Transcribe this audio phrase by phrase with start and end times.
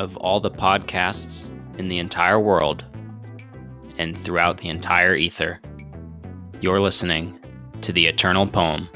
[0.00, 2.86] of all the podcasts in the entire world
[3.98, 5.60] and throughout the entire ether,
[6.62, 7.38] you're listening
[7.82, 8.88] to the Eternal Poem.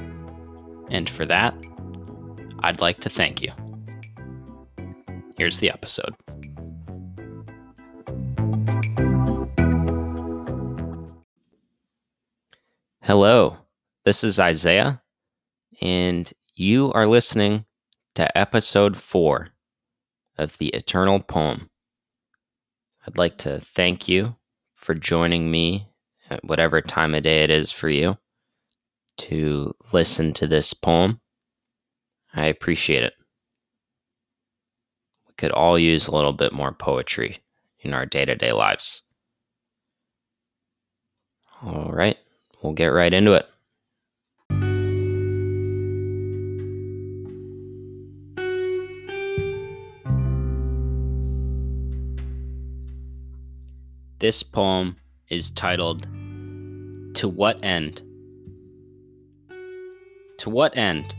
[0.91, 1.55] And for that,
[2.61, 3.53] I'd like to thank you.
[5.37, 6.14] Here's the episode.
[13.03, 13.59] Hello,
[14.07, 15.03] this is Isaiah,
[15.82, 17.67] and you are listening
[18.14, 19.49] to episode four
[20.37, 21.71] of the Eternal Poem.
[23.07, 24.37] I'd like to thank you
[24.75, 25.89] for joining me
[26.31, 28.17] at whatever time of day it is for you
[29.17, 31.21] to listen to this poem.
[32.34, 33.15] I appreciate it.
[35.29, 37.39] We could all use a little bit more poetry
[37.81, 39.03] in our day to day lives.
[41.62, 42.19] All right,
[42.62, 43.48] we'll get right into it.
[54.20, 54.97] This poem
[55.29, 56.03] is titled
[57.15, 58.01] To What End?
[60.39, 61.15] To what end?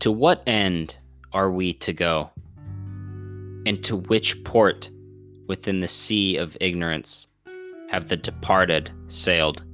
[0.00, 0.98] To what end
[1.32, 2.30] are we to go?
[3.64, 4.90] And to which port
[5.46, 7.28] within the sea of ignorance
[7.90, 9.64] have the departed sailed?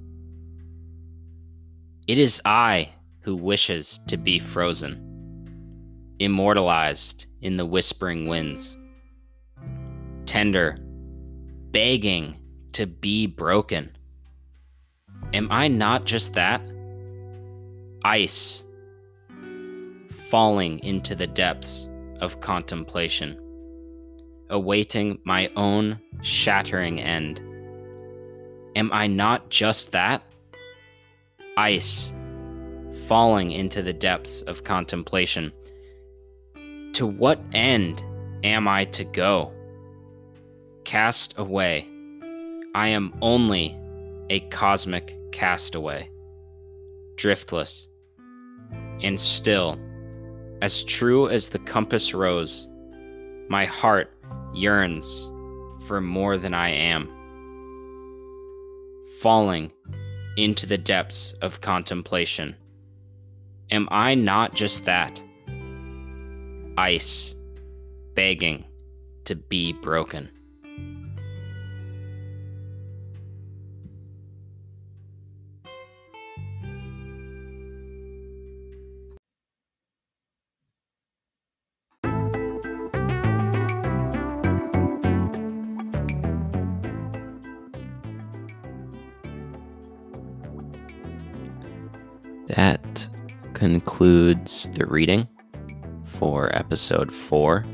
[2.07, 8.77] It is I who wishes to be frozen, immortalized in the whispering winds
[10.33, 10.79] tender,
[11.73, 12.35] begging
[12.73, 13.95] to be broken.
[15.35, 16.63] Am I not just that?
[18.03, 18.65] Ice
[20.31, 21.91] falling into the depths
[22.23, 23.39] of contemplation,
[24.49, 27.43] awaiting my own shattering end.
[28.75, 30.25] Am I not just that?
[31.59, 32.15] Ice
[33.07, 35.53] falling into the depths of contemplation.
[36.95, 38.03] To what end
[38.45, 39.53] am I to go?
[40.85, 41.89] Cast away.
[42.75, 43.79] I am only
[44.31, 46.11] a cosmic castaway,
[47.17, 47.87] driftless,
[49.03, 49.79] and still,
[50.61, 52.67] as true as the compass rose,
[53.49, 54.13] my heart
[54.55, 55.31] yearns
[55.87, 57.09] for more than I am.
[59.21, 59.73] Falling
[60.37, 62.57] into the depths of contemplation.
[63.71, 65.23] Am I not just that?
[66.77, 67.35] Ice,
[68.15, 68.65] begging
[69.25, 70.31] to be broken.
[92.49, 93.09] That
[93.55, 95.27] concludes the reading
[96.05, 97.65] for episode four.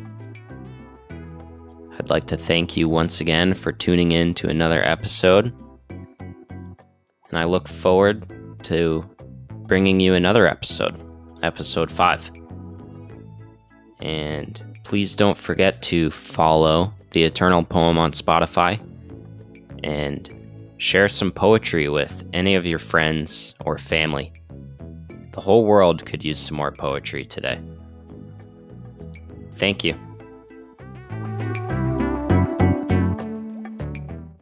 [1.99, 5.53] I'd like to thank you once again for tuning in to another episode.
[5.91, 8.25] And I look forward
[8.65, 9.05] to
[9.67, 10.99] bringing you another episode,
[11.43, 12.31] episode five.
[14.01, 18.81] And please don't forget to follow The Eternal Poem on Spotify
[19.83, 20.31] and
[20.79, 24.33] share some poetry with any of your friends or family.
[25.33, 27.61] The whole world could use some more poetry today.
[29.55, 30.08] Thank you.